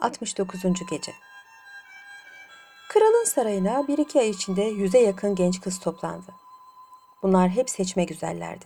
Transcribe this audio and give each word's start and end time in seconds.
69. 0.00 0.60
Gece 0.90 1.12
Kralın 2.88 3.24
sarayına 3.24 3.88
bir 3.88 3.98
iki 3.98 4.20
ay 4.20 4.30
içinde 4.30 4.62
yüze 4.62 4.98
yakın 4.98 5.34
genç 5.34 5.60
kız 5.60 5.80
toplandı. 5.80 6.32
Bunlar 7.22 7.48
hep 7.48 7.70
seçme 7.70 8.04
güzellerdi. 8.04 8.64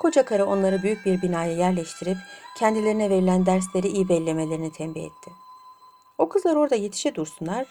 Koca 0.00 0.24
karı 0.24 0.46
onları 0.46 0.82
büyük 0.82 1.06
bir 1.06 1.22
binaya 1.22 1.52
yerleştirip 1.52 2.16
kendilerine 2.58 3.10
verilen 3.10 3.46
dersleri 3.46 3.88
iyi 3.88 4.08
bellemelerini 4.08 4.72
tembih 4.72 5.04
etti. 5.04 5.30
O 6.18 6.28
kızlar 6.28 6.56
orada 6.56 6.74
yetişe 6.74 7.14
dursunlar, 7.14 7.66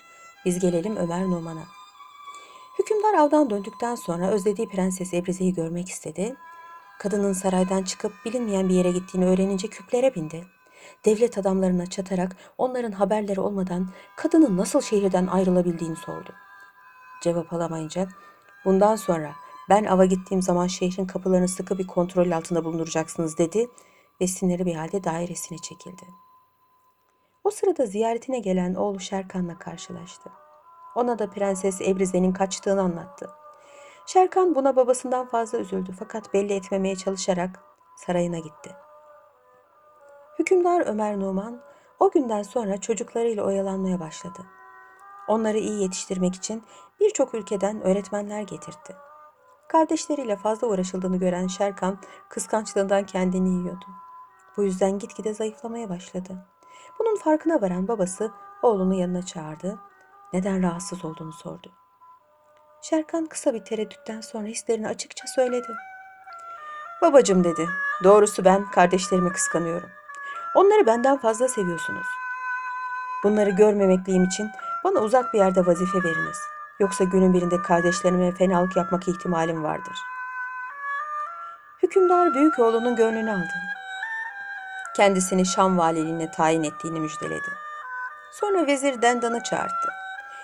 biz 0.45 0.59
gelelim 0.59 0.95
Ömer 0.95 1.23
Numan'a. 1.23 1.63
Hükümdar 2.79 3.13
avdan 3.13 3.49
döndükten 3.49 3.95
sonra 3.95 4.27
özlediği 4.27 4.69
Prenses 4.69 5.13
Ebrize'yi 5.13 5.53
görmek 5.53 5.89
istedi. 5.89 6.35
Kadının 6.99 7.33
saraydan 7.33 7.83
çıkıp 7.83 8.13
bilinmeyen 8.25 8.69
bir 8.69 8.73
yere 8.73 8.91
gittiğini 8.91 9.25
öğrenince 9.25 9.67
küplere 9.67 10.15
bindi. 10.15 10.45
Devlet 11.05 11.37
adamlarına 11.37 11.85
çatarak 11.85 12.35
onların 12.57 12.91
haberleri 12.91 13.39
olmadan 13.41 13.89
kadının 14.15 14.57
nasıl 14.57 14.81
şehirden 14.81 15.27
ayrılabildiğini 15.27 15.95
sordu. 15.95 16.33
Cevap 17.23 17.53
alamayınca 17.53 18.07
bundan 18.65 18.95
sonra 18.95 19.31
ben 19.69 19.85
ava 19.85 20.05
gittiğim 20.05 20.41
zaman 20.41 20.67
şehrin 20.67 21.05
kapılarını 21.05 21.47
sıkı 21.47 21.77
bir 21.77 21.87
kontrol 21.87 22.31
altında 22.31 22.65
bulunduracaksınız 22.65 23.37
dedi 23.37 23.67
ve 24.21 24.27
sinirli 24.27 24.65
bir 24.65 24.75
halde 24.75 25.03
dairesine 25.03 25.57
çekildi. 25.57 26.03
O 27.43 27.51
sırada 27.51 27.85
ziyaretine 27.85 28.39
gelen 28.39 28.75
oğlu 28.75 28.99
Şerkan'la 28.99 29.59
karşılaştı. 29.59 30.29
Ona 30.95 31.19
da 31.19 31.29
Prenses 31.29 31.81
Ebrize'nin 31.81 32.31
kaçtığını 32.31 32.81
anlattı. 32.81 33.29
Şerkan 34.05 34.55
buna 34.55 34.75
babasından 34.75 35.27
fazla 35.27 35.57
üzüldü 35.57 35.91
fakat 35.99 36.33
belli 36.33 36.53
etmemeye 36.53 36.95
çalışarak 36.95 37.63
sarayına 37.95 38.39
gitti. 38.39 38.75
Hükümdar 40.39 40.87
Ömer 40.87 41.19
Numan 41.19 41.61
o 41.99 42.11
günden 42.11 42.43
sonra 42.43 42.77
çocuklarıyla 42.77 43.43
oyalanmaya 43.43 43.99
başladı. 43.99 44.39
Onları 45.27 45.57
iyi 45.57 45.81
yetiştirmek 45.81 46.35
için 46.35 46.63
birçok 46.99 47.33
ülkeden 47.33 47.81
öğretmenler 47.81 48.41
getirtti. 48.41 48.95
Kardeşleriyle 49.67 50.35
fazla 50.35 50.67
uğraşıldığını 50.67 51.17
gören 51.17 51.47
Şerkan 51.47 51.97
kıskançlığından 52.29 53.05
kendini 53.05 53.49
yiyordu. 53.49 53.85
Bu 54.57 54.63
yüzden 54.63 54.99
gitgide 54.99 55.33
zayıflamaya 55.33 55.89
başladı. 55.89 56.45
Bunun 56.99 57.15
farkına 57.17 57.61
varan 57.61 57.87
babası 57.87 58.31
oğlunu 58.61 58.93
yanına 58.93 59.25
çağırdı. 59.25 59.79
Neden 60.33 60.63
rahatsız 60.63 61.05
olduğunu 61.05 61.33
sordu. 61.33 61.71
Şerkan 62.81 63.25
kısa 63.25 63.53
bir 63.53 63.65
tereddütten 63.65 64.21
sonra 64.21 64.47
hislerini 64.47 64.87
açıkça 64.87 65.27
söyledi. 65.27 65.67
Babacım 67.01 67.43
dedi. 67.43 67.69
Doğrusu 68.03 68.45
ben 68.45 68.71
kardeşlerimi 68.71 69.31
kıskanıyorum. 69.33 69.89
Onları 70.55 70.85
benden 70.85 71.17
fazla 71.17 71.47
seviyorsunuz. 71.47 72.07
Bunları 73.23 73.49
görmemekliyim 73.49 74.23
için 74.23 74.51
bana 74.83 74.99
uzak 74.99 75.33
bir 75.33 75.39
yerde 75.39 75.65
vazife 75.65 76.03
veriniz. 76.03 76.37
Yoksa 76.79 77.03
günün 77.03 77.33
birinde 77.33 77.57
kardeşlerime 77.61 78.31
fenalık 78.31 78.77
yapmak 78.77 79.07
ihtimalim 79.07 79.63
vardır. 79.63 79.97
Hükümdar 81.83 82.33
büyük 82.33 82.59
oğlunun 82.59 82.95
gönlünü 82.95 83.31
aldı. 83.31 83.53
Kendisini 84.95 85.45
Şam 85.45 85.77
valiliğine 85.77 86.31
tayin 86.31 86.63
ettiğini 86.63 86.99
müjdeledi. 86.99 87.49
Sonra 88.31 88.67
vezir 88.67 89.01
Dendan'ı 89.01 89.43
çağırdı. 89.43 89.93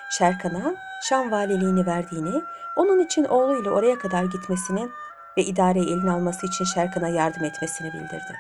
Şerkan'a 0.10 0.76
Şam 1.02 1.32
valiliğini 1.32 1.86
verdiğini, 1.86 2.44
onun 2.76 3.00
için 3.00 3.26
oğluyla 3.26 3.72
oraya 3.72 3.98
kadar 3.98 4.24
gitmesini 4.24 4.90
ve 5.38 5.44
idareyi 5.44 5.90
eline 5.90 6.12
alması 6.12 6.48
için 6.48 6.66
Şerkan'a 6.66 7.08
yardım 7.08 7.44
etmesini 7.44 7.94
bildirdi. 7.94 8.40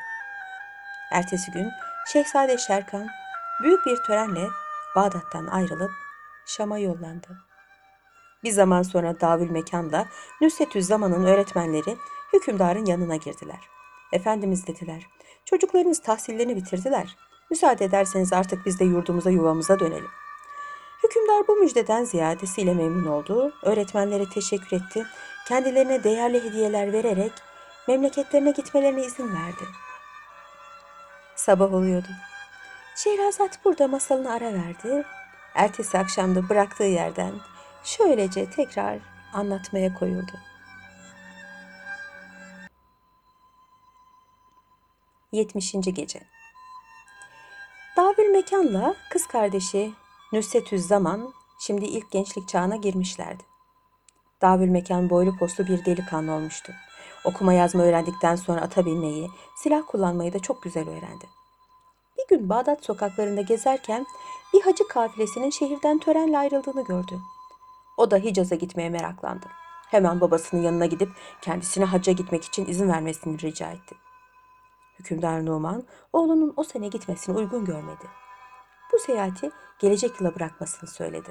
Ertesi 1.11 1.51
gün 1.51 1.71
Şehzade 2.13 2.57
Şerkan 2.57 3.07
büyük 3.63 3.85
bir 3.85 3.97
törenle 3.97 4.47
Bağdat'tan 4.95 5.47
ayrılıp 5.47 5.91
Şam'a 6.45 6.79
yollandı. 6.79 7.27
Bir 8.43 8.51
zaman 8.51 8.81
sonra 8.81 9.19
Davül 9.21 9.49
Mekan'la 9.49 10.05
Nüsetüz 10.41 10.85
Zaman'ın 10.85 11.25
öğretmenleri 11.25 11.97
hükümdarın 12.33 12.85
yanına 12.85 13.15
girdiler. 13.15 13.69
Efendimiz 14.13 14.67
dediler, 14.67 15.07
çocuklarınız 15.45 16.01
tahsillerini 16.01 16.55
bitirdiler. 16.55 17.17
Müsaade 17.49 17.85
ederseniz 17.85 18.33
artık 18.33 18.65
biz 18.65 18.79
de 18.79 18.85
yurdumuza 18.85 19.29
yuvamıza 19.29 19.79
dönelim. 19.79 20.09
Hükümdar 21.03 21.47
bu 21.47 21.55
müjdeden 21.55 22.03
ziyadesiyle 22.03 22.73
memnun 22.73 23.05
oldu, 23.05 23.53
öğretmenlere 23.63 24.29
teşekkür 24.29 24.77
etti, 24.77 25.05
kendilerine 25.47 26.03
değerli 26.03 26.43
hediyeler 26.43 26.93
vererek 26.93 27.31
memleketlerine 27.87 28.51
gitmelerine 28.51 29.05
izin 29.05 29.35
verdi. 29.35 29.63
Sabah 31.39 31.73
oluyordu. 31.73 32.07
Şehrazat 32.95 33.65
burada 33.65 33.87
masalını 33.87 34.31
ara 34.31 34.53
verdi. 34.53 35.05
Ertesi 35.55 35.97
akşamda 35.97 36.49
bıraktığı 36.49 36.83
yerden 36.83 37.33
şöylece 37.83 38.49
tekrar 38.49 38.99
anlatmaya 39.33 39.93
koyuldu. 39.93 40.31
70. 45.31 45.71
Gece 45.71 46.21
Davül 47.97 48.29
Mekan'la 48.29 48.95
kız 49.09 49.27
kardeşi 49.27 49.93
Nüsetüz 50.31 50.87
Zaman 50.87 51.33
şimdi 51.59 51.85
ilk 51.85 52.11
gençlik 52.11 52.49
çağına 52.49 52.75
girmişlerdi. 52.75 53.43
Davül 54.41 54.69
Mekan 54.69 55.09
boylu 55.09 55.37
postlu 55.37 55.67
bir 55.67 55.85
delikanlı 55.85 56.31
olmuştu. 56.31 56.73
Okuma 57.23 57.53
yazma 57.53 57.83
öğrendikten 57.83 58.35
sonra 58.35 58.61
ata 58.61 58.85
binmeyi, 58.85 59.29
silah 59.55 59.81
kullanmayı 59.87 60.33
da 60.33 60.39
çok 60.39 60.63
güzel 60.63 60.89
öğrendi. 60.89 61.25
Bir 62.17 62.27
gün 62.27 62.49
Bağdat 62.49 62.85
sokaklarında 62.85 63.41
gezerken 63.41 64.05
bir 64.53 64.61
hacı 64.61 64.87
kafilesinin 64.87 65.49
şehirden 65.49 65.99
törenle 65.99 66.37
ayrıldığını 66.37 66.83
gördü. 66.83 67.19
O 67.97 68.11
da 68.11 68.17
Hicaz'a 68.17 68.55
gitmeye 68.55 68.89
meraklandı. 68.89 69.45
Hemen 69.87 70.21
babasının 70.21 70.61
yanına 70.61 70.85
gidip 70.85 71.09
kendisine 71.41 71.85
hacca 71.85 72.13
gitmek 72.13 72.43
için 72.43 72.65
izin 72.65 72.89
vermesini 72.89 73.41
rica 73.41 73.71
etti. 73.71 73.95
Hükümdar 74.99 75.45
Numan 75.45 75.83
oğlunun 76.13 76.53
o 76.57 76.63
sene 76.63 76.87
gitmesini 76.87 77.37
uygun 77.37 77.65
görmedi. 77.65 78.05
Bu 78.93 78.99
seyahati 78.99 79.51
gelecek 79.79 80.21
yıla 80.21 80.35
bırakmasını 80.35 80.89
söyledi. 80.89 81.29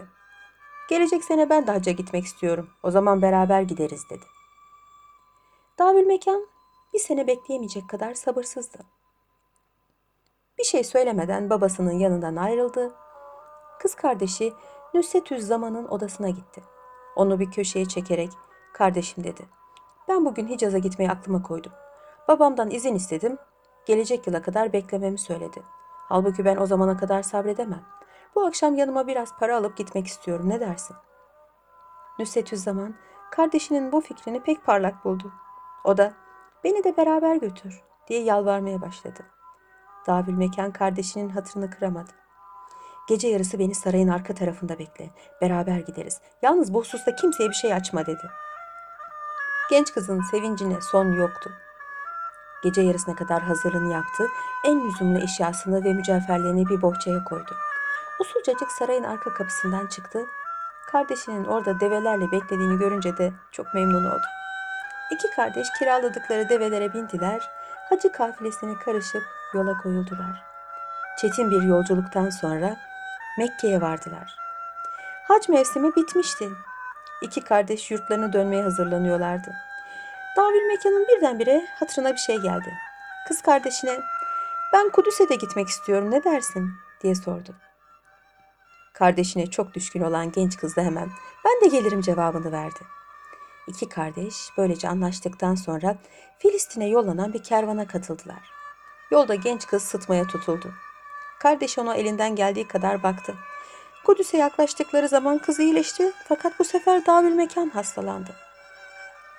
Gelecek 0.88 1.24
sene 1.24 1.50
ben 1.50 1.66
de 1.66 1.70
hacca 1.70 1.92
gitmek 1.92 2.24
istiyorum. 2.24 2.70
O 2.82 2.90
zaman 2.90 3.22
beraber 3.22 3.62
gideriz 3.62 4.10
dedi. 4.10 4.24
Davül 5.78 6.06
Mekan 6.06 6.46
bir 6.94 6.98
sene 6.98 7.26
bekleyemeyecek 7.26 7.88
kadar 7.88 8.14
sabırsızdı. 8.14 8.78
Bir 10.58 10.64
şey 10.64 10.84
söylemeden 10.84 11.50
babasının 11.50 11.92
yanından 11.92 12.36
ayrıldı. 12.36 12.94
Kız 13.80 13.94
kardeşi 13.94 14.52
Nüsetüz 14.94 15.46
Zaman'ın 15.46 15.88
odasına 15.88 16.28
gitti. 16.28 16.62
Onu 17.16 17.40
bir 17.40 17.50
köşeye 17.50 17.84
çekerek 17.84 18.30
kardeşim 18.74 19.24
dedi. 19.24 19.48
Ben 20.08 20.24
bugün 20.24 20.48
Hicaz'a 20.48 20.78
gitmeyi 20.78 21.10
aklıma 21.10 21.42
koydum. 21.42 21.72
Babamdan 22.28 22.70
izin 22.70 22.94
istedim. 22.94 23.38
Gelecek 23.86 24.26
yıla 24.26 24.42
kadar 24.42 24.72
beklememi 24.72 25.18
söyledi. 25.18 25.62
Halbuki 26.08 26.44
ben 26.44 26.56
o 26.56 26.66
zamana 26.66 26.96
kadar 26.96 27.22
sabredemem. 27.22 27.84
Bu 28.34 28.46
akşam 28.46 28.74
yanıma 28.74 29.06
biraz 29.06 29.36
para 29.38 29.56
alıp 29.56 29.76
gitmek 29.76 30.06
istiyorum. 30.06 30.48
Ne 30.48 30.60
dersin? 30.60 30.96
Nüsetüz 32.18 32.62
Zaman 32.62 32.94
kardeşinin 33.30 33.92
bu 33.92 34.00
fikrini 34.00 34.42
pek 34.42 34.64
parlak 34.64 35.04
buldu. 35.04 35.32
O 35.84 35.96
da 35.96 36.12
beni 36.64 36.84
de 36.84 36.96
beraber 36.96 37.36
götür 37.36 37.82
diye 38.08 38.22
yalvarmaya 38.22 38.80
başladı. 38.80 39.20
Davül 40.06 40.32
Mekan 40.34 40.72
kardeşinin 40.72 41.28
hatırını 41.28 41.70
kıramadı. 41.70 42.10
Gece 43.08 43.28
yarısı 43.28 43.58
beni 43.58 43.74
sarayın 43.74 44.08
arka 44.08 44.34
tarafında 44.34 44.78
bekle. 44.78 45.10
Beraber 45.40 45.78
gideriz. 45.78 46.20
Yalnız 46.42 46.74
bu 46.74 46.80
hususta 46.80 47.16
kimseye 47.16 47.48
bir 47.48 47.54
şey 47.54 47.74
açma 47.74 48.06
dedi. 48.06 48.30
Genç 49.70 49.92
kızın 49.92 50.22
sevincine 50.30 50.80
son 50.80 51.12
yoktu. 51.12 51.50
Gece 52.62 52.82
yarısına 52.82 53.16
kadar 53.16 53.42
hazırlığını 53.42 53.92
yaptı. 53.92 54.28
En 54.64 54.86
lüzumlu 54.86 55.18
eşyasını 55.18 55.84
ve 55.84 55.92
mücevherlerini 55.92 56.66
bir 56.66 56.82
bohçaya 56.82 57.24
koydu. 57.24 57.54
Usulcacık 58.20 58.72
sarayın 58.72 59.04
arka 59.04 59.34
kapısından 59.34 59.86
çıktı. 59.86 60.26
Kardeşinin 60.86 61.44
orada 61.44 61.80
develerle 61.80 62.32
beklediğini 62.32 62.78
görünce 62.78 63.16
de 63.16 63.32
çok 63.52 63.74
memnun 63.74 64.04
oldu. 64.04 64.37
İki 65.10 65.30
kardeş 65.30 65.68
kiraladıkları 65.78 66.48
develere 66.48 66.94
bindiler. 66.94 67.50
Hacı 67.90 68.12
kafilesine 68.12 68.74
karışıp 68.74 69.22
yola 69.54 69.78
koyuldular. 69.82 70.44
Çetin 71.20 71.50
bir 71.50 71.62
yolculuktan 71.62 72.30
sonra 72.30 72.76
Mekke'ye 73.38 73.80
vardılar. 73.80 74.36
Hac 75.28 75.48
mevsimi 75.48 75.96
bitmişti. 75.96 76.48
İki 77.22 77.44
kardeş 77.44 77.90
yurtlarına 77.90 78.32
dönmeye 78.32 78.62
hazırlanıyorlardı. 78.62 79.54
Davül 80.36 80.66
Mekan'ın 80.66 81.06
birdenbire 81.08 81.66
hatırına 81.80 82.12
bir 82.12 82.18
şey 82.18 82.38
geldi. 82.38 82.74
Kız 83.28 83.42
kardeşine 83.42 84.00
ben 84.72 84.90
Kudüs'e 84.90 85.28
de 85.28 85.34
gitmek 85.34 85.68
istiyorum 85.68 86.10
ne 86.10 86.24
dersin 86.24 86.72
diye 87.02 87.14
sordu. 87.14 87.54
Kardeşine 88.92 89.46
çok 89.46 89.74
düşkün 89.74 90.02
olan 90.02 90.32
genç 90.32 90.56
kız 90.56 90.76
da 90.76 90.82
hemen 90.82 91.10
ben 91.44 91.60
de 91.60 91.76
gelirim 91.76 92.00
cevabını 92.00 92.52
verdi. 92.52 92.97
İki 93.68 93.88
kardeş 93.88 94.34
böylece 94.56 94.88
anlaştıktan 94.88 95.54
sonra 95.54 95.96
Filistin'e 96.38 96.88
yollanan 96.88 97.32
bir 97.32 97.42
kervana 97.42 97.86
katıldılar. 97.86 98.50
Yolda 99.10 99.34
genç 99.34 99.66
kız 99.66 99.82
sıtmaya 99.82 100.26
tutuldu. 100.26 100.72
Kardeş 101.40 101.78
ona 101.78 101.94
elinden 101.94 102.36
geldiği 102.36 102.68
kadar 102.68 103.02
baktı. 103.02 103.34
Kudüs'e 104.04 104.36
yaklaştıkları 104.36 105.08
zaman 105.08 105.38
kız 105.38 105.60
iyileşti 105.60 106.12
fakat 106.28 106.58
bu 106.58 106.64
sefer 106.64 107.06
Davül 107.06 107.32
Mekan 107.32 107.68
hastalandı. 107.68 108.30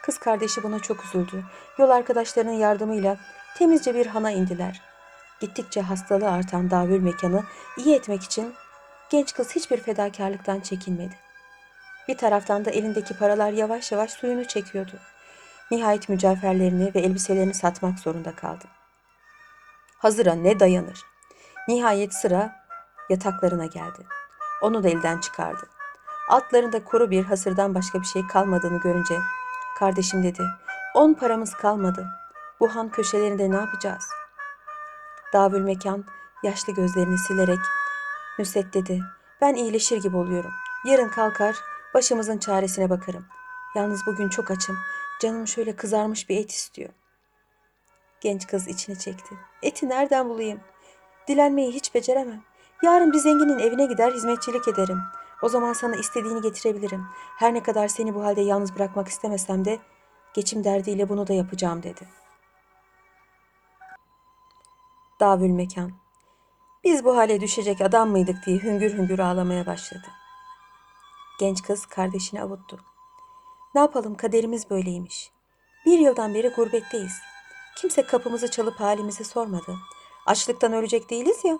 Kız 0.03 0.17
kardeşi 0.17 0.63
buna 0.63 0.79
çok 0.79 1.05
üzüldü. 1.05 1.43
Yol 1.77 1.89
arkadaşlarının 1.89 2.51
yardımıyla 2.51 3.17
temizce 3.57 3.95
bir 3.95 4.05
hana 4.05 4.31
indiler. 4.31 4.81
Gittikçe 5.39 5.81
hastalığı 5.81 6.31
artan 6.31 6.71
Davül 6.71 6.99
Mekan'ı 6.99 7.43
iyi 7.77 7.95
etmek 7.95 8.23
için 8.23 8.53
genç 9.09 9.33
kız 9.33 9.55
hiçbir 9.55 9.77
fedakarlıktan 9.77 10.59
çekinmedi. 10.59 11.28
Bir 12.09 12.17
taraftan 12.17 12.65
da 12.65 12.71
elindeki 12.71 13.17
paralar 13.17 13.51
yavaş 13.51 13.91
yavaş 13.91 14.11
suyunu 14.11 14.45
çekiyordu. 14.45 14.91
Nihayet 15.71 16.09
mücevherlerini 16.09 16.91
ve 16.95 16.99
elbiselerini 16.99 17.53
satmak 17.53 17.99
zorunda 17.99 18.35
kaldı. 18.35 18.65
Hazıra 19.97 20.33
ne 20.33 20.59
dayanır? 20.59 21.05
Nihayet 21.67 22.13
sıra 22.13 22.65
yataklarına 23.09 23.65
geldi. 23.65 24.05
Onu 24.61 24.83
da 24.83 24.89
elden 24.89 25.19
çıkardı. 25.19 25.67
Altlarında 26.29 26.83
kuru 26.83 27.11
bir 27.11 27.23
hasırdan 27.23 27.75
başka 27.75 28.01
bir 28.01 28.05
şey 28.05 28.27
kalmadığını 28.27 28.79
görünce 28.79 29.19
kardeşim 29.79 30.23
dedi. 30.23 30.43
On 30.95 31.13
paramız 31.13 31.53
kalmadı. 31.53 32.07
Bu 32.59 32.75
han 32.75 32.89
köşelerinde 32.89 33.51
ne 33.51 33.55
yapacağız? 33.55 34.03
Davül 35.33 35.61
Mekan 35.61 36.05
yaşlı 36.43 36.73
gözlerini 36.73 37.17
silerek 37.17 37.59
Nusret 38.39 38.73
dedi. 38.73 39.01
Ben 39.41 39.53
iyileşir 39.53 40.01
gibi 40.01 40.17
oluyorum. 40.17 40.51
Yarın 40.85 41.09
kalkar 41.09 41.55
başımızın 41.93 42.37
çaresine 42.37 42.89
bakarım. 42.89 43.25
Yalnız 43.75 44.05
bugün 44.07 44.29
çok 44.29 44.51
açım. 44.51 44.77
Canım 45.21 45.47
şöyle 45.47 45.75
kızarmış 45.75 46.29
bir 46.29 46.37
et 46.37 46.51
istiyor. 46.51 46.89
Genç 48.21 48.47
kız 48.47 48.67
içini 48.67 48.99
çekti. 48.99 49.35
Eti 49.63 49.89
nereden 49.89 50.29
bulayım? 50.29 50.59
Dilenmeyi 51.27 51.71
hiç 51.71 51.95
beceremem. 51.95 52.41
Yarın 52.83 53.13
bir 53.13 53.17
zenginin 53.17 53.59
evine 53.59 53.85
gider 53.85 54.11
hizmetçilik 54.11 54.67
ederim. 54.67 54.99
O 55.41 55.49
zaman 55.49 55.73
sana 55.73 55.95
istediğini 55.95 56.41
getirebilirim. 56.41 57.05
Her 57.37 57.53
ne 57.53 57.63
kadar 57.63 57.87
seni 57.87 58.15
bu 58.15 58.23
halde 58.23 58.41
yalnız 58.41 58.75
bırakmak 58.75 59.07
istemesem 59.07 59.65
de 59.65 59.79
geçim 60.33 60.63
derdiyle 60.63 61.09
bunu 61.09 61.27
da 61.27 61.33
yapacağım 61.33 61.83
dedi. 61.83 62.07
Davül 65.19 65.49
mekan. 65.49 65.91
Biz 66.83 67.05
bu 67.05 67.17
hale 67.17 67.41
düşecek 67.41 67.81
adam 67.81 68.09
mıydık 68.09 68.45
diye 68.45 68.57
hüngür 68.57 68.97
hüngür 68.97 69.19
ağlamaya 69.19 69.65
başladı. 69.65 70.18
Genç 71.39 71.61
kız 71.61 71.85
kardeşini 71.85 72.41
avuttu. 72.41 72.79
Ne 73.75 73.81
yapalım 73.81 74.15
kaderimiz 74.15 74.69
böyleymiş. 74.69 75.31
Bir 75.85 75.99
yıldan 75.99 76.33
beri 76.33 76.49
gurbetteyiz. 76.49 77.13
Kimse 77.77 78.05
kapımızı 78.05 78.51
çalıp 78.51 78.79
halimizi 78.79 79.23
sormadı. 79.23 79.75
Açlıktan 80.25 80.73
ölecek 80.73 81.09
değiliz 81.09 81.45
ya. 81.45 81.59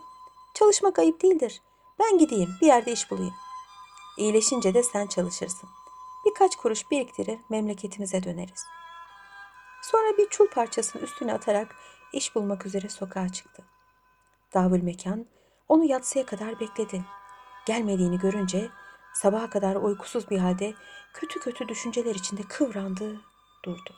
Çalışmak 0.53 0.99
ayıp 0.99 1.21
değildir. 1.21 1.61
Ben 1.99 2.17
gideyim 2.17 2.49
bir 2.61 2.67
yerde 2.67 2.91
iş 2.91 3.11
bulayım. 3.11 3.33
İyileşince 4.17 4.73
de 4.73 4.83
sen 4.83 5.07
çalışırsın. 5.07 5.69
Birkaç 6.25 6.55
kuruş 6.55 6.91
biriktirir 6.91 7.39
memleketimize 7.49 8.23
döneriz. 8.23 8.65
Sonra 9.81 10.17
bir 10.17 10.29
çul 10.29 10.47
parçasını 10.47 11.01
üstüne 11.01 11.33
atarak 11.33 11.75
iş 12.13 12.35
bulmak 12.35 12.65
üzere 12.65 12.89
sokağa 12.89 13.29
çıktı. 13.29 13.63
Davul 14.53 14.81
mekan 14.81 15.25
onu 15.69 15.85
yatsıya 15.85 16.25
kadar 16.25 16.59
bekledi. 16.59 17.05
Gelmediğini 17.65 18.19
görünce 18.19 18.69
sabaha 19.13 19.49
kadar 19.49 19.75
uykusuz 19.75 20.29
bir 20.29 20.37
halde 20.37 20.73
kötü 21.13 21.39
kötü 21.39 21.67
düşünceler 21.67 22.15
içinde 22.15 22.41
kıvrandı, 22.41 23.21
durdu. 23.65 23.95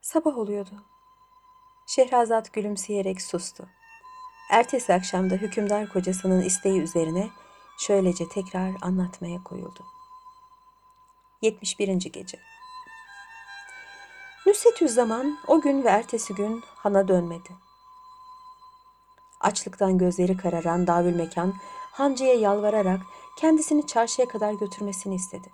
Sabah 0.00 0.38
oluyordu. 0.38 0.82
Şehrazat 1.86 2.52
gülümseyerek 2.52 3.22
sustu. 3.22 3.68
Ertesi 4.50 4.94
akşamda 4.94 5.34
hükümdar 5.34 5.88
kocasının 5.88 6.42
isteği 6.42 6.80
üzerine 6.80 7.30
şöylece 7.78 8.28
tekrar 8.28 8.74
anlatmaya 8.82 9.42
koyuldu. 9.44 9.84
71. 11.42 11.88
Gece 12.12 12.38
Nusretüzzaman 14.46 15.38
o 15.46 15.60
gün 15.60 15.84
ve 15.84 15.88
ertesi 15.88 16.34
gün 16.34 16.62
hana 16.66 17.08
dönmedi. 17.08 17.65
Açlıktan 19.46 19.98
gözleri 19.98 20.36
kararan 20.36 20.86
Davül 20.86 21.14
Mekan 21.14 21.54
hancıya 21.92 22.34
yalvararak 22.34 23.00
kendisini 23.38 23.86
çarşıya 23.86 24.28
kadar 24.28 24.52
götürmesini 24.52 25.14
istedi. 25.14 25.50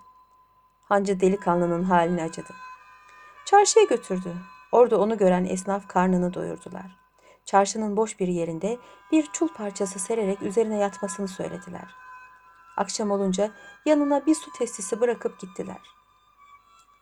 Hancı 0.83 1.19
delikanlının 1.19 1.83
halini 1.83 2.23
acıdı. 2.23 2.53
Çarşıya 3.45 3.85
götürdü. 3.85 4.35
Orada 4.71 4.99
onu 4.99 5.17
gören 5.17 5.45
esnaf 5.45 5.87
karnını 5.87 6.33
doyurdular. 6.33 6.99
Çarşının 7.45 7.97
boş 7.97 8.19
bir 8.19 8.27
yerinde 8.27 8.77
bir 9.11 9.29
çul 9.33 9.47
parçası 9.47 9.99
sererek 9.99 10.41
üzerine 10.41 10.77
yatmasını 10.77 11.27
söylediler. 11.27 11.95
Akşam 12.77 13.11
olunca 13.11 13.51
yanına 13.85 14.25
bir 14.25 14.35
su 14.35 14.51
testisi 14.57 15.01
bırakıp 15.01 15.39
gittiler. 15.39 15.81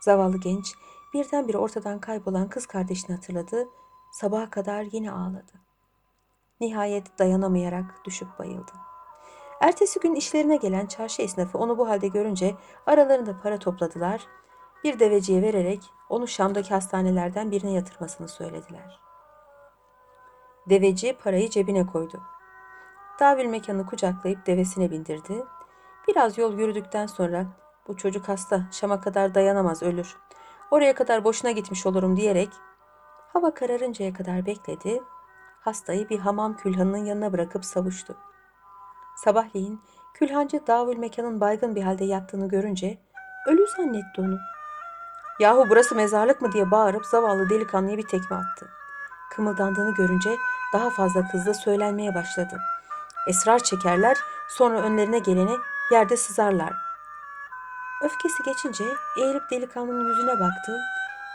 Zavallı 0.01 0.39
genç 0.39 0.75
birdenbire 1.13 1.57
ortadan 1.57 1.99
kaybolan 1.99 2.49
kız 2.49 2.65
kardeşini 2.65 3.15
hatırladı. 3.15 3.67
Sabaha 4.11 4.49
kadar 4.49 4.85
yine 4.91 5.11
ağladı. 5.11 5.70
Nihayet 6.61 7.19
dayanamayarak 7.19 8.05
düşüp 8.05 8.39
bayıldı. 8.39 8.71
Ertesi 9.61 9.99
gün 9.99 10.15
işlerine 10.15 10.55
gelen 10.55 10.85
çarşı 10.85 11.21
esnafı 11.21 11.57
onu 11.57 11.77
bu 11.77 11.89
halde 11.89 12.07
görünce 12.07 12.55
aralarında 12.85 13.39
para 13.43 13.59
topladılar. 13.59 14.21
Bir 14.83 14.99
deveciye 14.99 15.41
vererek 15.41 15.81
onu 16.09 16.27
Şam'daki 16.27 16.69
hastanelerden 16.69 17.51
birine 17.51 17.71
yatırmasını 17.71 18.27
söylediler. 18.27 18.99
Deveci 20.69 21.17
parayı 21.23 21.49
cebine 21.49 21.85
koydu. 21.85 22.21
Davül 23.19 23.45
mekanı 23.45 23.85
kucaklayıp 23.85 24.45
devesine 24.45 24.91
bindirdi. 24.91 25.43
Biraz 26.07 26.37
yol 26.37 26.53
yürüdükten 26.53 27.05
sonra 27.05 27.45
bu 27.87 27.97
çocuk 27.97 28.29
hasta, 28.29 28.61
Şam'a 28.71 29.01
kadar 29.01 29.35
dayanamaz 29.35 29.83
ölür. 29.83 30.17
Oraya 30.71 30.95
kadar 30.95 31.23
boşuna 31.23 31.51
gitmiş 31.51 31.85
olurum 31.85 32.17
diyerek 32.17 32.49
hava 33.33 33.53
kararıncaya 33.53 34.13
kadar 34.13 34.45
bekledi. 34.45 35.01
Hastayı 35.61 36.09
bir 36.09 36.19
hamam 36.19 36.57
külhanının 36.57 37.05
yanına 37.05 37.33
bırakıp 37.33 37.65
savuştu. 37.65 38.15
Sabahleyin 39.15 39.81
külhancı 40.13 40.67
Davül 40.67 40.97
mekanın 40.97 41.41
baygın 41.41 41.75
bir 41.75 41.83
halde 41.83 42.05
yattığını 42.05 42.47
görünce 42.47 42.97
ölü 43.47 43.67
zannetti 43.77 44.21
onu. 44.21 44.39
Yahu 45.39 45.65
burası 45.69 45.95
mezarlık 45.95 46.41
mı 46.41 46.51
diye 46.51 46.71
bağırıp 46.71 47.05
zavallı 47.05 47.49
delikanlıya 47.49 47.97
bir 47.97 48.07
tekme 48.07 48.35
attı. 48.35 48.69
Kımıldandığını 49.31 49.93
görünce 49.93 50.37
daha 50.73 50.89
fazla 50.89 51.27
kızla 51.27 51.53
söylenmeye 51.53 52.15
başladı. 52.15 52.59
Esrar 53.27 53.59
çekerler, 53.59 54.17
sonra 54.49 54.81
önlerine 54.81 55.19
geleni 55.19 55.57
yerde 55.91 56.17
sızarlar. 56.17 56.73
Öfkesi 58.03 58.43
geçince 58.43 58.83
eğilip 59.17 59.49
delikanlının 59.51 60.09
yüzüne 60.09 60.39
baktı. 60.39 60.79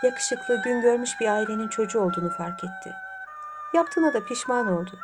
Yakışıklı, 0.03 0.62
gün 0.62 0.81
görmüş 0.81 1.11
bir 1.21 1.29
ailenin 1.29 1.69
çocuğu 1.69 2.00
olduğunu 2.00 2.31
fark 2.31 2.65
etti. 2.65 3.06
Yaptığına 3.76 4.14
da 4.14 4.25
pişman 4.25 4.66
oldu. 4.66 4.99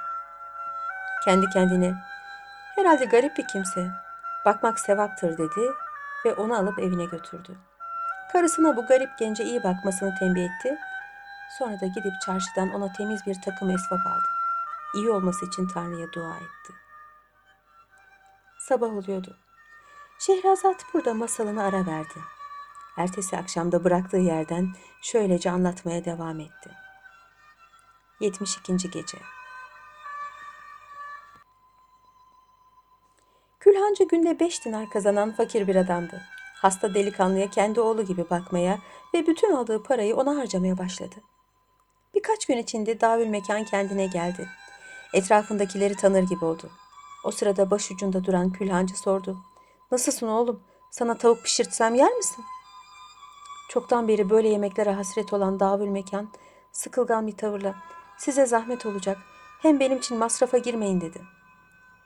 Kendi 1.25 1.49
kendine, 1.49 1.95
herhalde 2.75 3.05
garip 3.05 3.37
bir 3.37 3.47
kimse, 3.47 3.91
bakmak 4.45 4.81
sevaptır 4.81 5.39
dedi 5.39 5.73
ve 6.25 6.35
onu 6.35 6.57
alıp 6.57 6.79
evine 6.79 7.05
götürdü. 7.05 7.57
Karısına 8.33 8.77
bu 8.77 8.87
garip 8.87 9.11
gence 9.19 9.45
iyi 9.45 9.63
bakmasını 9.63 10.15
tembih 10.19 10.45
etti. 10.45 10.79
Sonra 11.59 11.81
da 11.81 11.87
gidip 11.87 12.13
çarşıdan 12.27 12.73
ona 12.75 12.93
temiz 12.93 13.27
bir 13.27 13.37
takım 13.45 13.71
esvap 13.71 14.07
aldı. 14.07 14.29
İyi 14.95 15.11
olması 15.11 15.47
için 15.47 15.69
Tanrı'ya 15.69 16.13
dua 16.13 16.37
etti. 16.37 16.73
Sabah 18.59 18.89
oluyordu. 18.89 19.37
Şehrazat 20.19 20.85
burada 20.95 21.15
masalını 21.15 21.63
ara 21.63 21.87
verdi. 21.87 22.21
Ertesi 22.99 23.37
akşamda 23.37 23.85
bıraktığı 23.85 24.17
yerden 24.17 24.69
şöylece 25.03 25.51
anlatmaya 25.51 26.05
devam 26.05 26.41
etti. 26.41 26.82
72. 28.23 28.91
Gece 28.91 29.19
Külhancı 33.61 34.05
günde 34.05 34.41
beş 34.41 34.65
dinar 34.65 34.91
kazanan 34.91 35.33
fakir 35.33 35.67
bir 35.67 35.77
adamdı. 35.77 36.23
Hasta 36.55 36.95
delikanlıya 36.95 37.51
kendi 37.51 37.81
oğlu 37.81 38.03
gibi 38.03 38.31
bakmaya 38.31 38.79
ve 39.15 39.27
bütün 39.27 39.53
aldığı 39.53 39.83
parayı 39.83 40.17
ona 40.17 40.37
harcamaya 40.37 40.79
başladı. 40.79 41.15
Birkaç 42.15 42.47
gün 42.47 42.57
içinde 42.57 43.01
davül 43.01 43.27
mekan 43.27 43.65
kendine 43.65 44.07
geldi. 44.07 44.49
Etrafındakileri 45.13 45.95
tanır 45.95 46.23
gibi 46.23 46.45
oldu. 46.45 46.71
O 47.25 47.31
sırada 47.31 47.71
başucunda 47.71 48.25
duran 48.25 48.53
külhancı 48.53 48.99
sordu. 48.99 49.37
Nasılsın 49.91 50.29
oğlum? 50.29 50.63
Sana 50.91 51.19
tavuk 51.19 51.43
pişirtsem 51.43 51.95
yer 51.95 52.13
misin? 52.13 52.45
Çoktan 53.69 54.09
beri 54.09 54.31
böyle 54.31 54.49
yemeklere 54.49 54.93
hasret 54.93 55.33
olan 55.33 55.61
davül 55.61 55.89
mekan 55.89 56.29
sıkılgan 56.73 57.27
bir 57.27 57.37
tavırla 57.37 57.75
size 58.19 58.47
zahmet 58.47 58.87
olacak 58.87 59.19
hem 59.63 59.81
benim 59.81 59.99
için 59.99 60.19
masrafa 60.19 60.59
girmeyin 60.59 61.01
dedi. 61.01 61.23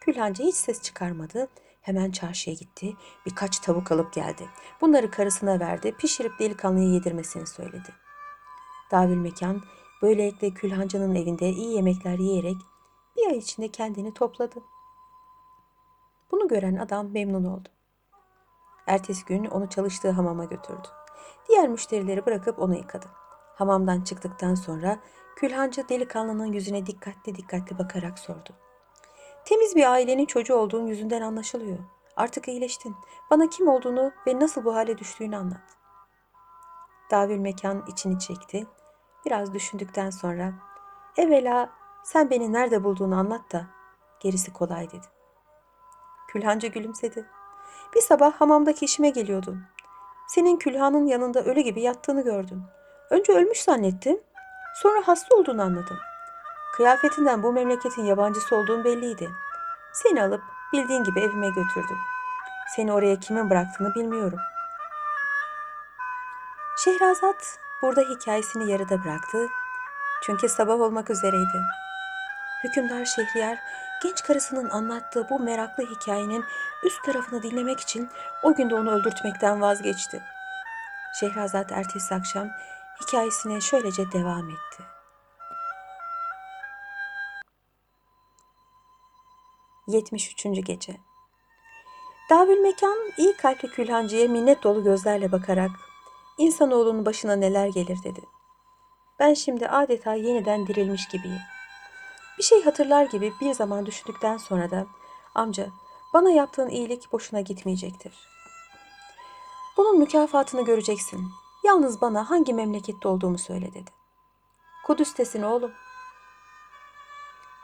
Külhancı 0.00 0.42
hiç 0.42 0.54
ses 0.54 0.82
çıkarmadı. 0.82 1.48
Hemen 1.80 2.10
çarşıya 2.10 2.56
gitti. 2.56 2.96
Birkaç 3.26 3.58
tavuk 3.58 3.92
alıp 3.92 4.12
geldi. 4.12 4.48
Bunları 4.80 5.10
karısına 5.10 5.60
verdi. 5.60 5.94
Pişirip 5.98 6.38
delikanlıya 6.38 6.88
yedirmesini 6.88 7.46
söyledi. 7.46 7.94
Davül 8.90 9.16
mekan 9.16 9.62
Böylelikle 10.02 10.50
külhancının 10.50 11.14
evinde 11.14 11.48
iyi 11.48 11.74
yemekler 11.74 12.18
yiyerek 12.18 12.56
bir 13.16 13.26
ay 13.26 13.38
içinde 13.38 13.68
kendini 13.68 14.14
topladı. 14.14 14.62
Bunu 16.30 16.48
gören 16.48 16.76
adam 16.76 17.12
memnun 17.12 17.44
oldu. 17.44 17.68
Ertesi 18.86 19.24
gün 19.24 19.44
onu 19.44 19.68
çalıştığı 19.70 20.10
hamama 20.10 20.44
götürdü. 20.44 20.88
Diğer 21.48 21.68
müşterileri 21.68 22.26
bırakıp 22.26 22.58
onu 22.58 22.76
yıkadı. 22.76 23.06
Hamamdan 23.54 24.00
çıktıktan 24.00 24.54
sonra 24.54 24.98
külhancı 25.36 25.88
delikanlının 25.88 26.52
yüzüne 26.52 26.86
dikkatli 26.86 27.34
dikkatli 27.34 27.78
bakarak 27.78 28.18
sordu. 28.18 28.50
Temiz 29.44 29.76
bir 29.76 29.92
ailenin 29.92 30.26
çocuğu 30.26 30.54
olduğun 30.54 30.86
yüzünden 30.86 31.22
anlaşılıyor. 31.22 31.78
Artık 32.16 32.48
iyileştin. 32.48 32.96
Bana 33.30 33.48
kim 33.48 33.68
olduğunu 33.68 34.12
ve 34.26 34.40
nasıl 34.40 34.64
bu 34.64 34.74
hale 34.74 34.98
düştüğünü 34.98 35.36
anlat. 35.36 35.76
Davül 37.10 37.38
mekan 37.38 37.84
içini 37.86 38.18
çekti. 38.18 38.66
Biraz 39.26 39.54
düşündükten 39.54 40.10
sonra 40.10 40.52
evvela 41.16 41.70
sen 42.04 42.30
beni 42.30 42.52
nerede 42.52 42.84
bulduğunu 42.84 43.16
anlat 43.16 43.52
da 43.52 43.66
gerisi 44.20 44.52
kolay 44.52 44.90
dedi. 44.90 45.06
Külhancı 46.28 46.66
gülümsedi. 46.66 47.26
Bir 47.94 48.00
sabah 48.00 48.32
hamamdaki 48.32 48.84
işime 48.84 49.10
geliyordum. 49.10 49.62
Senin 50.28 50.56
külhanın 50.56 51.06
yanında 51.06 51.44
ölü 51.44 51.60
gibi 51.60 51.80
yattığını 51.80 52.24
gördüm. 52.24 52.64
Önce 53.10 53.32
ölmüş 53.32 53.62
zannettim. 53.62 54.20
Sonra 54.82 55.08
hasta 55.08 55.36
olduğunu 55.36 55.62
anladım. 55.62 55.98
Kıyafetinden 56.72 57.42
bu 57.42 57.52
memleketin 57.52 58.04
yabancısı 58.04 58.56
olduğun 58.56 58.84
belliydi. 58.84 59.30
Seni 59.92 60.22
alıp 60.22 60.42
bildiğin 60.72 61.04
gibi 61.04 61.20
evime 61.20 61.48
götürdüm. 61.48 61.98
Seni 62.76 62.92
oraya 62.92 63.20
kimin 63.20 63.50
bıraktığını 63.50 63.94
bilmiyorum. 63.94 64.38
Şehrazat 66.84 67.58
burada 67.82 68.00
hikayesini 68.00 68.70
yarıda 68.70 69.04
bıraktı. 69.04 69.48
Çünkü 70.22 70.48
sabah 70.48 70.80
olmak 70.80 71.10
üzereydi. 71.10 71.62
Hükümdar 72.64 73.04
Şehriyar 73.04 73.58
genç 74.02 74.22
karısının 74.22 74.70
anlattığı 74.70 75.28
bu 75.30 75.38
meraklı 75.38 75.84
hikayenin 75.84 76.44
üst 76.84 77.04
tarafını 77.04 77.42
dinlemek 77.42 77.80
için 77.80 78.10
o 78.42 78.54
günde 78.54 78.74
onu 78.74 78.90
öldürtmekten 78.90 79.60
vazgeçti. 79.60 80.22
Şehrazat 81.20 81.72
ertesi 81.72 82.14
akşam 82.14 82.48
hikayesine 83.00 83.60
şöylece 83.60 84.12
devam 84.12 84.50
etti. 84.50 84.82
Yetmiş 89.86 90.32
üçüncü 90.32 90.60
Gece 90.60 90.96
Davül 92.30 92.58
Mekan 92.58 92.98
iyi 93.16 93.36
kalpli 93.36 93.70
külhancıya 93.70 94.28
minnet 94.28 94.62
dolu 94.62 94.84
gözlerle 94.84 95.32
bakarak 95.32 95.70
insanoğlunun 96.38 97.06
başına 97.06 97.36
neler 97.36 97.68
gelir 97.68 97.98
dedi. 98.04 98.20
Ben 99.18 99.34
şimdi 99.34 99.68
adeta 99.68 100.14
yeniden 100.14 100.66
dirilmiş 100.66 101.08
gibiyim. 101.08 101.40
Bir 102.38 102.42
şey 102.42 102.64
hatırlar 102.64 103.04
gibi 103.04 103.32
bir 103.40 103.54
zaman 103.54 103.86
düşündükten 103.86 104.36
sonra 104.36 104.70
da 104.70 104.86
amca 105.34 105.68
bana 106.14 106.30
yaptığın 106.30 106.68
iyilik 106.68 107.12
boşuna 107.12 107.40
gitmeyecektir. 107.40 108.12
Bunun 109.76 109.98
mükafatını 109.98 110.64
göreceksin. 110.64 111.30
Yalnız 111.66 112.00
bana 112.00 112.30
hangi 112.30 112.54
memlekette 112.54 113.08
olduğumu 113.08 113.38
söyle 113.38 113.74
dedi. 113.74 113.90
Kudüs'tesin 114.84 115.42
oğlum. 115.42 115.70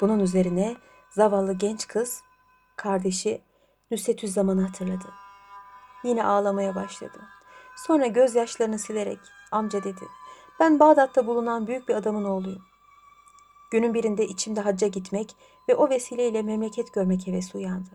Bunun 0.01 0.19
üzerine 0.19 0.77
zavallı 1.11 1.53
genç 1.53 1.87
kız 1.87 2.23
kardeşi 2.77 3.43
Nüsetüzzaman'ı 3.91 4.67
hatırladı. 4.67 5.05
Yine 6.05 6.25
ağlamaya 6.25 6.75
başladı. 6.75 7.19
Sonra 7.77 8.07
gözyaşlarını 8.07 8.79
silerek 8.79 9.19
amca 9.53 9.85
dedi. 9.85 10.05
Ben 10.61 10.81
Bağdat'ta 10.81 11.27
bulunan 11.27 11.67
büyük 11.67 11.89
bir 11.89 11.95
adamın 11.95 12.25
oğluyum. 12.25 12.63
Günün 13.71 13.95
birinde 13.95 14.27
içimde 14.27 14.61
hacca 14.61 14.87
gitmek 14.87 15.37
ve 15.69 15.75
o 15.75 15.91
vesileyle 15.91 16.43
memleket 16.43 16.93
görmek 16.93 17.27
hevesi 17.27 17.57
uyandı. 17.59 17.91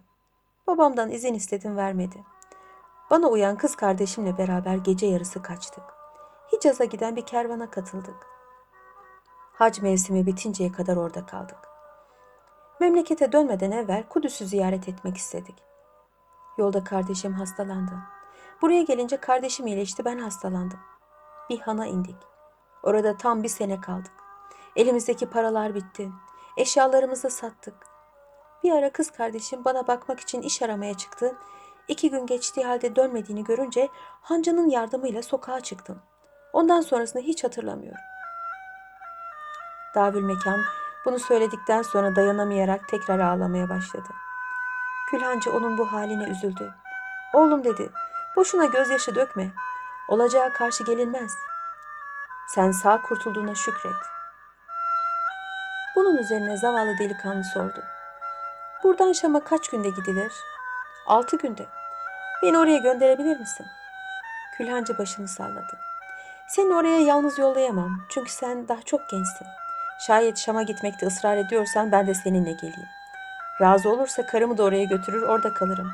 Babamdan 0.68 1.12
izin 1.12 1.34
istedim 1.34 1.78
vermedi. 1.78 2.24
Bana 3.10 3.28
uyan 3.28 3.58
kız 3.58 3.76
kardeşimle 3.76 4.38
beraber 4.38 4.76
gece 4.76 5.08
yarısı 5.08 5.42
kaçtık. 5.42 5.97
Hicaz'a 6.52 6.86
giden 6.86 7.16
bir 7.16 7.26
kervana 7.26 7.72
katıldık. 7.72 8.28
Hac 9.54 9.82
mevsimi 9.82 10.26
bitinceye 10.26 10.72
kadar 10.72 10.98
orada 10.98 11.26
kaldık. 11.26 11.58
Memlekete 12.80 13.32
dönmeden 13.32 13.72
evvel 13.72 14.04
Kudüs'ü 14.10 14.46
ziyaret 14.46 14.90
etmek 14.90 15.18
istedik. 15.18 15.56
Yolda 16.58 16.84
kardeşim 16.84 17.34
hastalandı. 17.34 17.92
Buraya 18.62 18.84
gelince 18.84 19.18
kardeşim 19.18 19.68
iyileşti, 19.68 20.06
ben 20.06 20.18
hastalandım. 20.18 20.80
Bir 21.50 21.60
hana 21.60 21.88
indik. 21.88 22.18
Orada 22.84 23.18
tam 23.18 23.44
bir 23.44 23.50
sene 23.50 23.82
kaldık. 23.82 24.12
Elimizdeki 24.76 25.30
paralar 25.30 25.76
bitti. 25.76 26.12
Eşyalarımızı 26.58 27.30
sattık. 27.30 27.76
Bir 28.64 28.72
ara 28.72 28.92
kız 28.92 29.12
kardeşim 29.12 29.66
bana 29.66 29.88
bakmak 29.88 30.20
için 30.20 30.42
iş 30.42 30.62
aramaya 30.62 30.94
çıktı. 30.94 31.36
İki 31.88 32.10
gün 32.10 32.26
geçtiği 32.26 32.66
halde 32.66 32.96
dönmediğini 32.96 33.44
görünce 33.44 33.90
hancının 34.22 34.70
yardımıyla 34.70 35.24
sokağa 35.24 35.62
çıktım. 35.62 36.02
Ondan 36.54 36.82
sonrasını 36.82 37.22
hiç 37.22 37.44
hatırlamıyorum. 37.44 38.02
Davül 39.96 40.24
Mekan 40.24 40.64
bunu 41.06 41.20
söyledikten 41.20 41.82
sonra 41.82 42.16
dayanamayarak 42.16 42.88
tekrar 42.88 43.20
ağlamaya 43.20 43.70
başladı. 43.70 44.10
Külhancı 45.10 45.52
onun 45.52 45.78
bu 45.78 45.92
haline 45.92 46.24
üzüldü. 46.24 46.74
Oğlum 47.34 47.64
dedi, 47.64 47.90
boşuna 48.36 48.66
gözyaşı 48.66 49.16
dökme. 49.16 49.52
Olacağı 50.08 50.54
karşı 50.54 50.84
gelinmez. 50.84 51.32
Sen 52.48 52.72
sağ 52.72 53.02
kurtulduğuna 53.02 53.56
şükret. 53.56 53.94
Bunun 55.96 56.18
üzerine 56.18 56.58
zavallı 56.58 56.98
delikanlı 56.98 57.44
sordu. 57.44 57.84
Buradan 58.84 59.12
Şam'a 59.12 59.44
kaç 59.44 59.70
günde 59.70 59.90
gidilir? 59.90 60.34
Altı 61.08 61.38
günde. 61.38 61.66
Beni 62.44 62.58
oraya 62.58 62.78
gönderebilir 62.78 63.40
misin? 63.40 63.66
Külhancı 64.58 64.98
başını 64.98 65.28
salladı. 65.28 65.87
Seni 66.48 66.74
oraya 66.74 67.00
yalnız 67.00 67.40
yollayamam. 67.40 68.02
Çünkü 68.10 68.32
sen 68.32 68.68
daha 68.68 68.82
çok 68.82 69.10
gençsin. 69.10 69.48
Şayet 70.08 70.38
Şam'a 70.38 70.64
gitmekte 70.64 71.06
ısrar 71.06 71.38
ediyorsan 71.38 71.92
ben 71.92 72.08
de 72.08 72.14
seninle 72.14 72.52
geleyim. 72.52 72.88
Razı 73.62 73.90
olursa 73.90 74.26
karımı 74.26 74.58
da 74.58 74.64
oraya 74.64 74.84
götürür 74.84 75.22
orada 75.22 75.54
kalırım. 75.54 75.92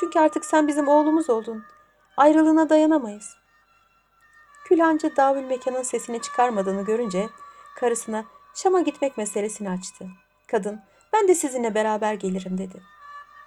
Çünkü 0.00 0.18
artık 0.18 0.44
sen 0.44 0.68
bizim 0.68 0.88
oğlumuz 0.88 1.30
oldun. 1.30 1.64
Ayrılığına 2.16 2.68
dayanamayız. 2.68 3.36
Külhancı 4.64 5.16
davul 5.16 5.42
mekanın 5.42 5.82
sesini 5.82 6.22
çıkarmadığını 6.22 6.84
görünce 6.84 7.28
karısına 7.76 8.24
Şam'a 8.54 8.80
gitmek 8.80 9.18
meselesini 9.18 9.70
açtı. 9.70 10.06
Kadın 10.46 10.80
ben 11.12 11.28
de 11.28 11.34
sizinle 11.34 11.74
beraber 11.74 12.14
gelirim 12.14 12.58
dedi. 12.58 12.82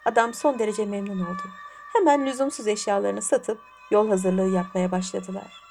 Adam 0.05 0.33
son 0.33 0.59
derece 0.59 0.85
memnun 0.85 1.25
oldu. 1.25 1.43
Hemen 1.93 2.25
lüzumsuz 2.25 2.67
eşyalarını 2.67 3.21
satıp 3.21 3.59
yol 3.91 4.09
hazırlığı 4.09 4.49
yapmaya 4.49 4.91
başladılar. 4.91 5.66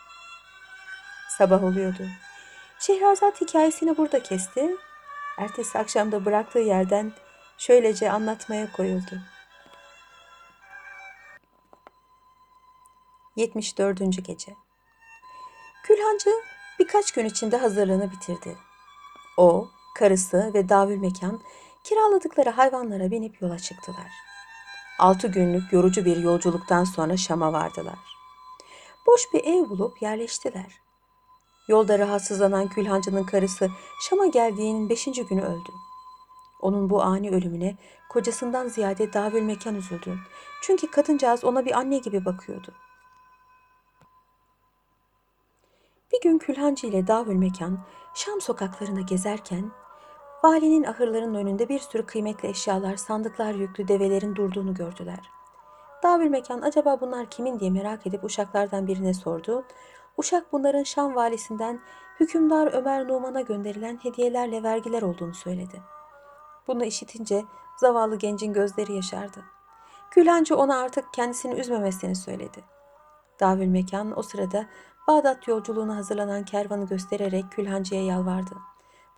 Sabah 1.38 1.64
oluyordu. 1.64 2.02
Şehrazat 2.78 3.40
hikayesini 3.40 3.96
burada 3.96 4.22
kesti. 4.22 4.76
Ertesi 5.38 5.78
akşamda 5.78 6.24
bıraktığı 6.24 6.58
yerden 6.58 7.12
şöylece 7.58 8.10
anlatmaya 8.10 8.72
koyuldu. 8.72 9.20
74. 13.36 13.98
Gece 14.26 14.54
Külhancı 15.82 16.30
birkaç 16.78 17.12
gün 17.12 17.24
içinde 17.24 17.56
hazırlığını 17.56 18.12
bitirdi. 18.12 18.56
O, 19.36 19.68
karısı 19.94 20.50
ve 20.54 20.68
davül 20.68 20.98
mekan 20.98 21.40
kiraladıkları 21.84 22.50
hayvanlara 22.50 23.10
binip 23.10 23.42
yola 23.42 23.58
çıktılar. 23.58 24.10
Altı 24.98 25.28
günlük 25.28 25.72
yorucu 25.72 26.04
bir 26.04 26.16
yolculuktan 26.16 26.84
sonra 26.84 27.16
Şam'a 27.16 27.52
vardılar. 27.52 27.98
Boş 29.06 29.32
bir 29.32 29.44
ev 29.44 29.68
bulup 29.68 30.02
yerleştiler. 30.02 30.85
Yolda 31.68 31.98
rahatsızlanan 31.98 32.68
külhancının 32.68 33.24
karısı 33.24 33.70
Şam'a 34.00 34.26
geldiğinin 34.26 34.88
beşinci 34.88 35.26
günü 35.26 35.42
öldü. 35.42 35.72
Onun 36.60 36.90
bu 36.90 37.02
ani 37.02 37.30
ölümüne 37.30 37.76
kocasından 38.08 38.68
ziyade 38.68 39.12
davül 39.12 39.42
mekan 39.42 39.74
üzüldü. 39.74 40.18
Çünkü 40.62 40.90
kadıncağız 40.90 41.44
ona 41.44 41.64
bir 41.64 41.78
anne 41.78 41.98
gibi 41.98 42.24
bakıyordu. 42.24 42.74
Bir 46.12 46.20
gün 46.20 46.38
külhancı 46.38 46.86
ile 46.86 47.06
davül 47.06 47.36
mekan 47.36 47.78
Şam 48.14 48.40
sokaklarında 48.40 49.00
gezerken 49.00 49.72
valinin 50.44 50.84
ahırlarının 50.84 51.34
önünde 51.34 51.68
bir 51.68 51.78
sürü 51.78 52.06
kıymetli 52.06 52.48
eşyalar, 52.48 52.96
sandıklar 52.96 53.54
yüklü 53.54 53.88
develerin 53.88 54.34
durduğunu 54.34 54.74
gördüler. 54.74 55.30
Davül 56.02 56.28
mekan 56.30 56.62
acaba 56.62 57.00
bunlar 57.00 57.30
kimin 57.30 57.60
diye 57.60 57.70
merak 57.70 58.06
edip 58.06 58.24
uşaklardan 58.24 58.86
birine 58.86 59.14
sordu. 59.14 59.64
Uşak 60.16 60.52
bunların 60.52 60.82
Şam 60.82 61.14
valisinden 61.14 61.80
hükümdar 62.20 62.72
Ömer 62.72 63.08
Numan'a 63.08 63.40
gönderilen 63.40 63.98
hediyelerle 64.02 64.62
vergiler 64.62 65.02
olduğunu 65.02 65.34
söyledi. 65.34 65.82
Bunu 66.66 66.84
işitince 66.84 67.44
zavallı 67.76 68.16
gencin 68.16 68.52
gözleri 68.52 68.92
yaşardı. 68.92 69.44
Külhancı 70.10 70.56
ona 70.56 70.78
artık 70.78 71.12
kendisini 71.12 71.60
üzmemesini 71.60 72.16
söyledi. 72.16 72.64
Davül 73.40 73.66
Mekan 73.66 74.18
o 74.18 74.22
sırada 74.22 74.66
Bağdat 75.08 75.48
yolculuğuna 75.48 75.96
hazırlanan 75.96 76.44
kervanı 76.44 76.86
göstererek 76.86 77.52
Külhancı'ya 77.52 78.04
yalvardı. 78.04 78.54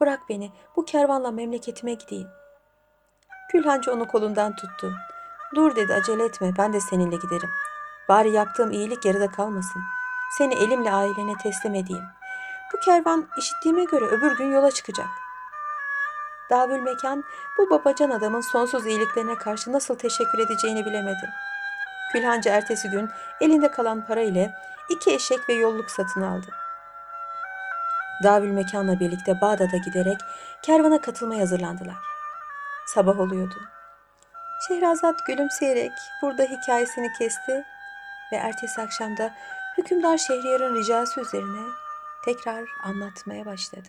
Bırak 0.00 0.28
beni, 0.28 0.52
bu 0.76 0.85
kervanla 0.85 1.31
memleketime 1.31 1.95
gideyim. 1.95 2.28
Külhancı 3.50 3.93
onu 3.93 4.09
kolundan 4.09 4.57
tuttu. 4.57 4.93
Dur 5.55 5.76
dedi 5.76 5.95
acele 5.95 6.25
etme 6.25 6.52
ben 6.59 6.73
de 6.73 6.81
seninle 6.81 7.17
giderim. 7.17 7.50
Bari 8.09 8.31
yaptığım 8.31 8.71
iyilik 8.73 9.05
yarıda 9.05 9.31
kalmasın. 9.31 9.83
Seni 10.30 10.54
elimle 10.54 10.92
ailene 10.92 11.37
teslim 11.42 11.75
edeyim. 11.75 12.04
Bu 12.73 12.80
kervan 12.80 13.28
işittiğime 13.38 13.85
göre 13.85 14.04
öbür 14.04 14.37
gün 14.37 14.52
yola 14.52 14.70
çıkacak. 14.70 15.06
Davül 16.50 16.80
Mekan 16.80 17.25
bu 17.58 17.70
babacan 17.70 18.11
adamın 18.11 18.40
sonsuz 18.40 18.87
iyiliklerine 18.87 19.35
karşı 19.35 19.73
nasıl 19.73 19.99
teşekkür 19.99 20.38
edeceğini 20.38 20.87
bilemedi. 20.87 21.30
Külhancı 22.12 22.49
ertesi 22.49 22.90
gün 22.90 23.11
elinde 23.40 23.70
kalan 23.70 24.06
para 24.06 24.20
ile 24.20 24.54
iki 24.88 25.14
eşek 25.14 25.49
ve 25.49 25.52
yolluk 25.52 25.90
satın 25.90 26.23
aldı. 26.23 26.47
Davül 28.23 28.50
Mekan'la 28.50 29.00
birlikte 29.00 29.40
Bağdat'a 29.40 29.76
giderek 29.76 30.18
kervana 30.62 31.00
katılmaya 31.00 31.40
hazırlandılar. 31.40 31.97
Sabah 32.87 33.20
oluyordu. 33.20 33.54
Şehrazat 34.68 35.26
gülümseyerek 35.26 35.92
burada 36.23 36.42
hikayesini 36.42 37.12
kesti 37.18 37.64
ve 38.32 38.37
ertesi 38.37 38.80
akşamda 38.80 39.35
hükümdar 39.78 40.18
Şehriyar'ın 40.18 40.76
ricası 40.76 41.20
üzerine 41.20 41.66
tekrar 42.25 42.64
anlatmaya 42.85 43.47
başladı. 43.47 43.88